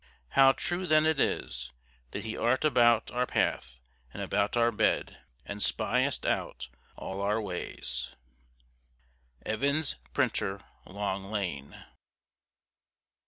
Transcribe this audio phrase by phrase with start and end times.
[0.29, 1.73] How true then it is,
[2.09, 3.79] that He art about our path,
[4.11, 8.15] and about our bed, and spiest out all our ways!
[9.45, 11.85] Evans, Printer, Long Lane.